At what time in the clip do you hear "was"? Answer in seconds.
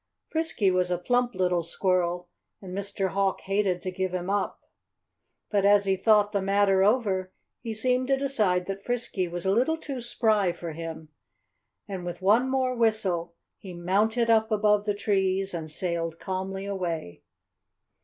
0.71-0.89, 9.27-9.45